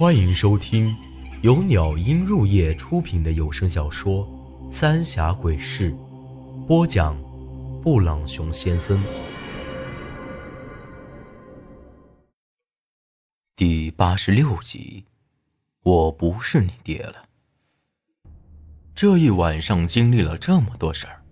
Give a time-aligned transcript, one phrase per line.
[0.00, 0.96] 欢迎收听
[1.42, 4.26] 由鸟音入夜出品的有声小说
[4.72, 5.92] 《三峡鬼事》，
[6.64, 7.14] 播讲：
[7.82, 8.98] 布朗熊先生。
[13.54, 15.04] 第八十六集，
[15.82, 17.22] 我不是你爹了。
[18.94, 21.22] 这一晚上经历了这么多事儿，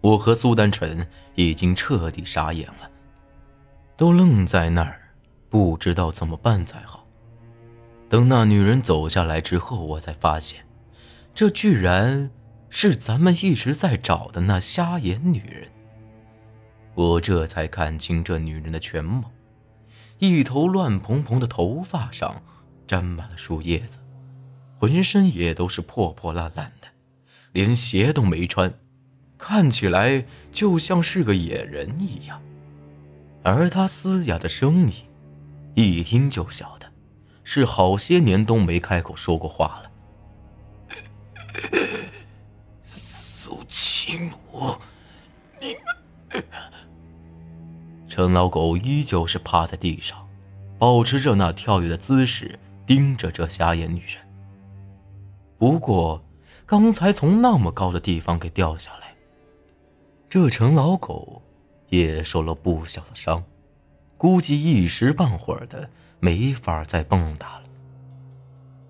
[0.00, 2.90] 我和苏丹晨已经彻底傻眼了，
[3.94, 4.98] 都愣在那儿，
[5.50, 7.05] 不知道怎么办才好。
[8.08, 10.64] 等那女人走下来之后，我才发现，
[11.34, 12.30] 这居然
[12.70, 15.68] 是咱们一直在找的那瞎眼女人。
[16.94, 19.32] 我这才看清这女人的全貌：
[20.18, 22.42] 一头乱蓬蓬的头发上
[22.86, 23.98] 沾满了树叶子，
[24.78, 26.88] 浑身也都是破破烂烂的，
[27.52, 28.72] 连鞋都没穿，
[29.36, 32.40] 看起来就像是个野人一样。
[33.42, 35.04] 而她嘶哑的声音，
[35.74, 36.85] 一听就晓得。
[37.48, 39.90] 是好些年都没开口说过话了。
[42.82, 44.74] 苏清母，
[45.60, 45.76] 你
[46.32, 46.44] 们……
[48.08, 50.28] 陈老狗依旧是趴在地上，
[50.76, 54.16] 保持着那跳跃的姿势，盯着这瞎眼女人。
[55.56, 56.24] 不过，
[56.66, 59.14] 刚才从那么高的地方给掉下来，
[60.28, 61.40] 这陈老狗
[61.90, 63.44] 也受了不小的伤，
[64.18, 65.88] 估计一时半会儿的。
[66.20, 67.64] 没法再蹦跶了。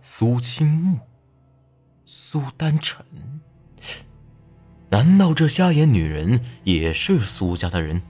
[0.01, 0.99] 苏青木，
[2.05, 3.05] 苏丹晨，
[4.89, 8.01] 难道这瞎眼女人也是苏家的人？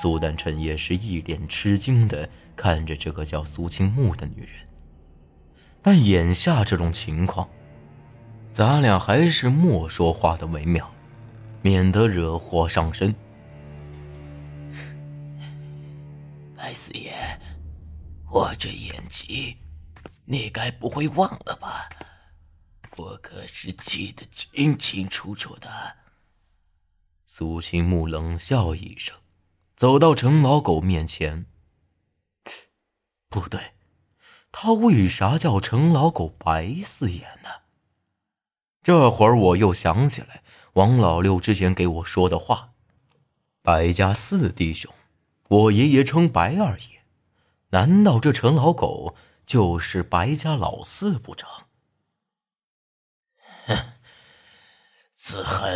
[0.00, 4.50] 苏丹晨也是一脸吃惊的看着这个叫苏青木的女人。
[5.82, 7.48] 但眼下这种情况，
[8.52, 10.90] 咱俩还是莫说话的为妙，
[11.62, 13.14] 免得惹祸上身。
[16.56, 17.12] 白四爷。
[18.30, 19.56] 我这演技，
[20.26, 21.88] 你该不会忘了吧？
[22.96, 25.96] 我可是记得清清楚楚的。
[27.24, 29.16] 苏青木冷笑一声，
[29.76, 31.46] 走到陈老狗面前。
[33.28, 33.74] 不对，
[34.50, 37.48] 他为啥叫陈老狗白四爷呢？
[38.82, 40.42] 这会儿我又想起来
[40.74, 42.72] 王老六之前给我说的话：
[43.62, 44.92] 白家四弟兄，
[45.48, 46.97] 我爷爷称白二爷。
[47.70, 49.14] 难道这陈老狗
[49.44, 51.50] 就是白家老四不成？
[53.66, 53.76] 哼，
[55.14, 55.70] 子恒，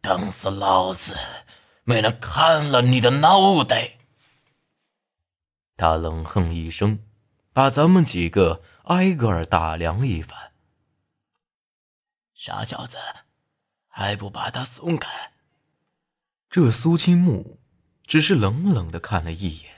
[0.00, 1.16] 等死老子
[1.82, 3.98] 没能砍了你的脑袋！
[5.76, 7.00] 他冷哼一声，
[7.52, 10.52] 把咱们几个挨个打量一番。
[12.34, 12.96] 傻小子，
[13.88, 15.32] 还不把他松开！
[16.48, 17.58] 这苏青木
[18.06, 19.73] 只是冷冷的看了一眼。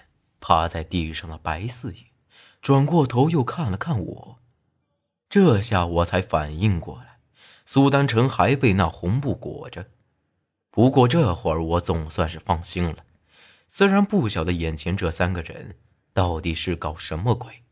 [0.48, 2.12] 趴在地上的白四爷，
[2.62, 4.38] 转过头又看了看我，
[5.28, 7.18] 这下我才反应过来，
[7.64, 9.88] 苏丹成还被那红布裹着。
[10.70, 13.04] 不过这会儿我总算是放心了，
[13.66, 15.80] 虽然不晓得眼前这三个人
[16.12, 17.64] 到底是搞什么鬼，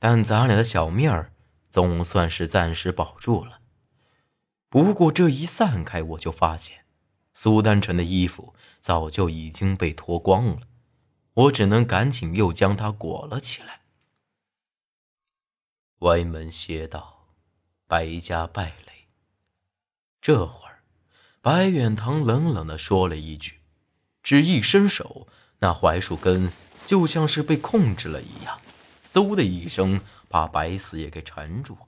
[0.00, 1.32] 但咱俩的小命儿
[1.70, 3.60] 总算是暂时保住了。
[4.68, 6.78] 不过这一散开，我就发现，
[7.32, 10.62] 苏丹成的衣服早就已经被脱光了。
[11.38, 13.82] 我只能赶紧又将他裹了起来。
[16.00, 17.28] 歪门邪道，
[17.86, 19.06] 白家败类。
[20.20, 20.82] 这会儿，
[21.40, 23.60] 白远堂冷冷的说了一句，
[24.20, 25.28] 只一伸手，
[25.60, 26.50] 那槐树根
[26.88, 28.60] 就像是被控制了一样，
[29.06, 31.78] 嗖的一声把白四爷给缠住，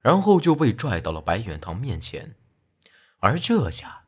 [0.00, 2.34] 然后就被拽到了白远堂面前。
[3.20, 4.04] 而这下，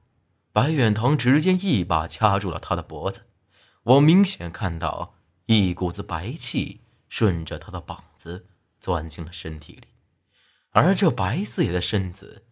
[0.53, 3.23] 白远堂直接一把掐住了他的脖子。
[3.85, 5.15] 我明显看到
[5.45, 8.47] 一股子白气顺着他的膀子
[8.81, 9.89] 钻进了身体里，
[10.71, 12.47] 而这白四爷的身子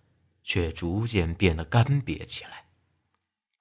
[0.44, 2.66] 却逐渐变得干瘪起来。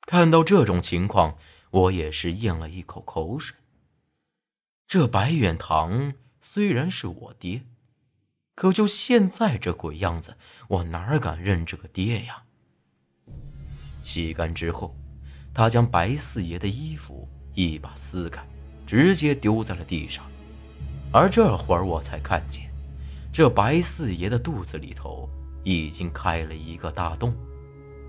[0.01, 1.37] 看到这种情况，
[1.69, 3.55] 我也是咽了一口口水。
[4.85, 7.63] 这白远堂虽然是我爹，
[8.53, 10.35] 可就现在这鬼样子，
[10.67, 12.43] 我哪敢认这个爹呀？
[14.01, 14.93] 吸干之后，
[15.53, 17.29] 他将白四爷的衣服。
[17.53, 18.41] 一把撕开，
[18.85, 20.25] 直接丢在了地上。
[21.11, 22.69] 而这会儿我才看见，
[23.31, 25.29] 这白四爷的肚子里头
[25.63, 27.33] 已经开了一个大洞，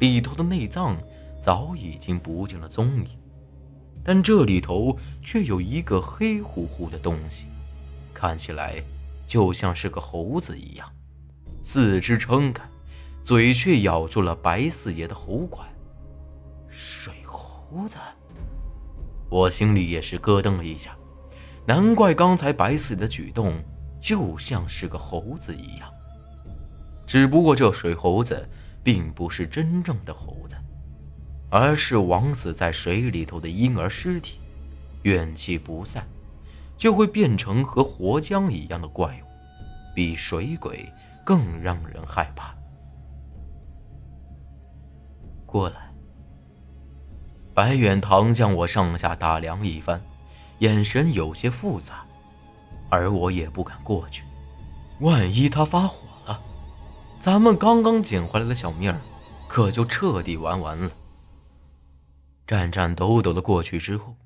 [0.01, 0.97] 里头的内脏
[1.41, 3.09] 早已经不见了踪影，
[4.05, 7.47] 但这里头却有一个黑乎乎的东西，
[8.15, 8.81] 看起来
[9.27, 10.89] 就像是个猴子一样，
[11.61, 12.63] 四肢撑开，
[13.21, 15.69] 嘴却咬住了白四爷的喉管。
[16.69, 17.99] 水猴子。
[19.33, 20.95] 我心里也是咯噔了一下，
[21.67, 23.55] 难怪刚才白死的举动
[23.99, 25.91] 就像是个猴子一样。
[27.07, 28.47] 只不过这水猴子
[28.85, 30.55] 并不是真正的猴子，
[31.49, 34.39] 而是枉死在水里头的婴儿尸体，
[35.05, 36.07] 怨气不散，
[36.77, 39.27] 就会变成和活僵一样的怪物，
[39.95, 40.87] 比水鬼
[41.25, 42.55] 更让人害怕。
[45.47, 45.92] 过来。
[47.55, 50.03] 白远堂将我上下打量一番，
[50.61, 52.07] 眼神有些复杂，
[52.89, 54.25] 而我也不敢过去，
[55.01, 56.43] 万一他发火了，
[57.19, 59.01] 咱们刚刚捡回来的小命儿，
[59.49, 60.91] 可就彻底玩完了。
[62.47, 64.17] 颤颤抖抖的过去之后，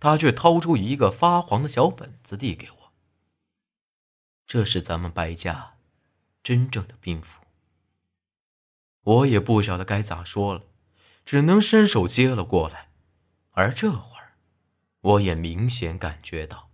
[0.00, 2.92] 他却掏出一个发黄的小本子递给我，
[4.46, 5.74] 这是咱们白家
[6.42, 7.40] 真正的兵符。
[9.04, 10.62] 我也不晓得该咋说了。
[11.28, 12.88] 只能伸手接了过来，
[13.50, 14.32] 而这会儿，
[15.02, 16.70] 我也明显感觉到，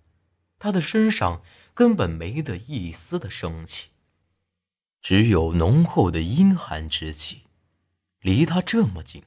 [0.61, 1.43] 他的身上
[1.75, 3.89] 根本没得一丝的生气，
[5.03, 7.47] 只有浓厚的阴寒之气。
[8.21, 9.25] 离他这么近，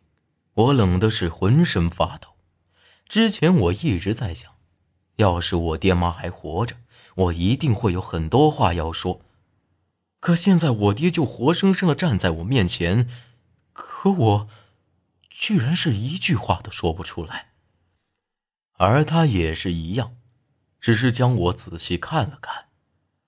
[0.54, 2.30] 我冷的是浑身发抖。
[3.10, 4.54] 之前我一直在想，
[5.18, 6.78] 要是我爹妈还活着，
[7.16, 9.20] 我一定会有很多话要说。
[10.22, 13.10] 可现在我爹就活生生的站在我面前，
[13.74, 14.48] 可我……
[15.40, 17.52] 居然是一句话都说不出来，
[18.74, 20.18] 而他也是一样，
[20.82, 22.70] 只是将我仔细看了看，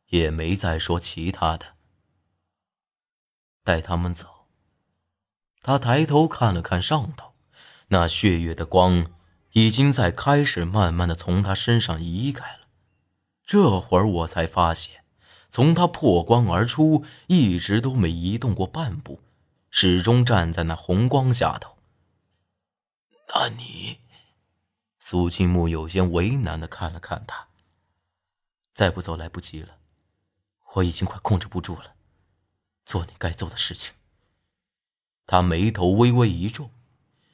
[0.08, 1.76] 也没再说其他的。
[3.64, 4.48] 带他们走。
[5.62, 7.34] 他抬头看了看上头，
[7.90, 9.12] 那血月的光
[9.52, 12.68] 已经在开始慢慢的从他身上移开了。
[13.46, 15.04] 这会儿我才发现，
[15.48, 19.22] 从他破光而出，一直都没移动过半步，
[19.70, 21.78] 始终站在那红光下头。
[23.34, 24.00] 那你，
[24.98, 27.48] 苏青木有些为难的看了看他。
[28.74, 29.78] 再不走来不及了，
[30.74, 31.96] 我已经快控制不住了，
[32.86, 33.94] 做你该做的事情。
[35.28, 36.72] 他眉头微微一皱，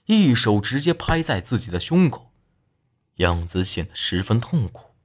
[0.05, 2.31] 一手直接拍在自己的胸口，
[3.15, 4.95] 样子显得十分痛苦，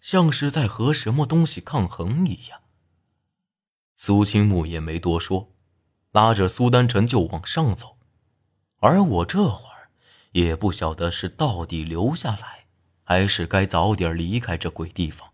[0.00, 2.60] 像是在和什么东西抗衡一样。
[3.96, 5.52] 苏清木也没多说，
[6.12, 7.98] 拉着苏丹晨就往上走，
[8.76, 9.67] 而我这会。
[10.32, 12.66] 也不晓得是到底留下来，
[13.02, 15.32] 还是该早点离开这鬼地方。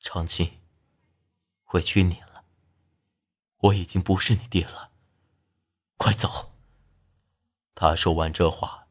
[0.00, 0.60] 长青，
[1.72, 2.44] 委屈你了，
[3.58, 4.90] 我已经不是你爹了，
[5.96, 6.52] 快走。
[7.74, 8.86] 他说完这话，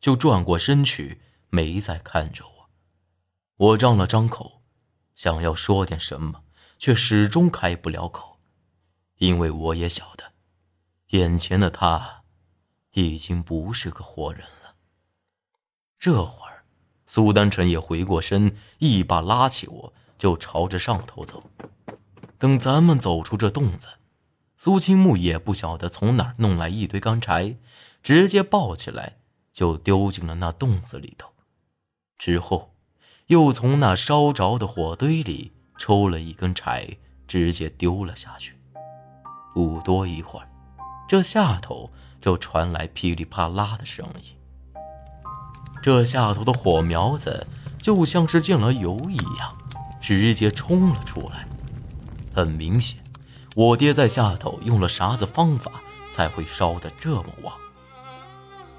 [0.00, 1.20] 就转过身去，
[1.50, 2.70] 没再看着我。
[3.56, 4.62] 我张了张口，
[5.14, 6.44] 想要说点什么，
[6.78, 8.40] 却始终开不了口，
[9.16, 10.32] 因为我也晓得，
[11.08, 12.15] 眼前的他。
[12.96, 14.74] 已经不是个活人了。
[15.98, 16.64] 这会儿，
[17.04, 21.42] 苏丹晨也回过身，一把拉起我，就朝着上头走。
[22.38, 23.88] 等咱们走出这洞子，
[24.56, 27.56] 苏青木也不晓得从哪儿弄来一堆干柴，
[28.02, 29.18] 直接抱起来
[29.52, 31.34] 就丢进了那洞子里头。
[32.16, 32.74] 之后，
[33.26, 36.96] 又从那烧着的火堆里抽了一根柴，
[37.26, 38.56] 直接丢了下去。
[39.52, 40.48] 不多一会儿，
[41.06, 41.90] 这下头。
[42.26, 44.82] 就传来噼里啪啦的声音。
[45.80, 47.46] 这下头的火苗子
[47.78, 49.56] 就像是见了油一样，
[50.00, 51.46] 直接冲了出来。
[52.34, 53.00] 很明显，
[53.54, 55.70] 我爹在下头用了啥子方法
[56.10, 57.54] 才会烧得这么旺。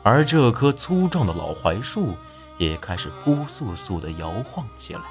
[0.03, 2.17] 而这棵粗壮的老槐树
[2.57, 5.03] 也开始扑簌簌地摇晃起来，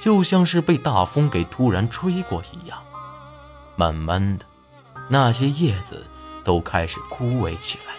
[0.00, 2.82] 就像是被大风给突然吹过一样。
[3.76, 4.44] 慢慢的，
[5.08, 6.08] 那些叶子。
[6.46, 7.94] 都开始枯萎起来，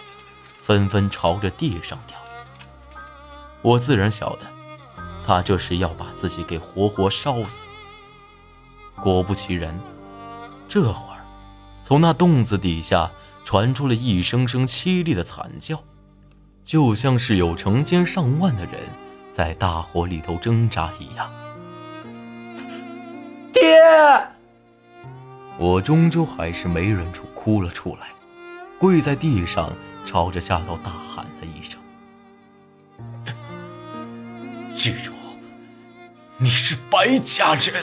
[0.62, 2.16] 纷纷朝着地上掉。
[3.60, 4.46] 我自然晓得，
[5.22, 7.68] 他这是要把自己给活活烧死。
[9.02, 9.78] 果不其然，
[10.66, 11.20] 这会儿，
[11.82, 13.10] 从那洞子底下
[13.44, 15.84] 传出了一声声凄厉的惨叫，
[16.64, 18.80] 就像是有成千上万的人
[19.30, 21.30] 在大火里头挣扎一样。
[23.52, 23.78] 爹！
[25.58, 28.08] 我终究还是没忍住，哭了出来。
[28.78, 29.72] 跪在地上，
[30.04, 31.80] 朝着下头大喊了一声
[34.70, 35.12] ：“记住，
[36.36, 37.74] 你是白家人。”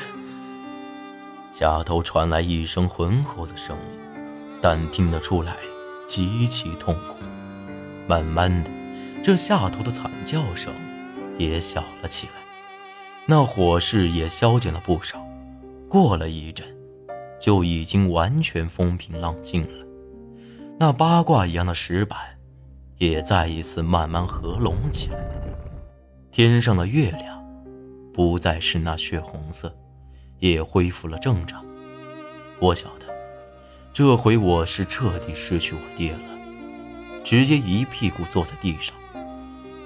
[1.51, 3.99] 下头传来一声浑厚的声音，
[4.61, 5.57] 但听得出来
[6.07, 7.17] 极其痛苦。
[8.07, 8.71] 慢慢的，
[9.21, 10.73] 这下头的惨叫声
[11.37, 12.33] 也小了起来，
[13.25, 15.21] 那火势也消减了不少。
[15.89, 16.65] 过了一阵，
[17.39, 19.84] 就已经完全风平浪静了。
[20.77, 22.19] 那八卦一样的石板，
[22.97, 25.19] 也再一次慢慢合拢起来。
[26.31, 27.41] 天上的月亮，
[28.13, 29.73] 不再是那血红色，
[30.39, 31.63] 也恢复了正常。
[32.59, 33.05] 我晓得，
[33.93, 38.93] 这回我是彻底失去我爹了，直接一屁股坐在地上，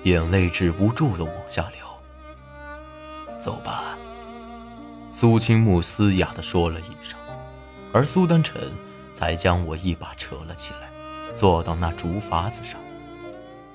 [0.06, 1.86] 眼泪止不住的往下流。
[3.38, 3.96] 走吧，
[5.12, 7.20] 苏青木嘶哑的说了一声，
[7.94, 8.60] 而苏丹晨
[9.20, 10.90] 才将我一把扯了起来，
[11.36, 12.80] 坐到那竹筏子上。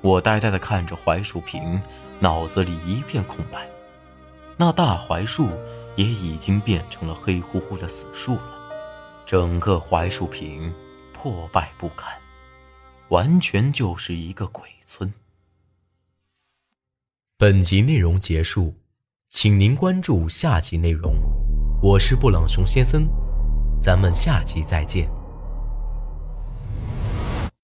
[0.01, 1.79] 我呆呆的看着槐树坪，
[2.19, 3.69] 脑子里一片空白。
[4.57, 5.51] 那大槐树
[5.97, 8.73] 也已经变成了黑乎乎的死树了。
[9.27, 10.73] 整个槐树坪
[11.13, 12.11] 破败不堪，
[13.11, 15.13] 完全就是一个鬼村。
[17.37, 18.73] 本集内容结束，
[19.29, 21.13] 请您关注下集内容。
[21.83, 23.07] 我是布朗熊先生，
[23.83, 25.07] 咱们下集再见。